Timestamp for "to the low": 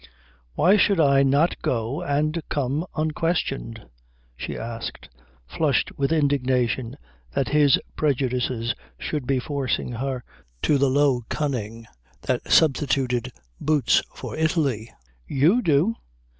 10.63-11.23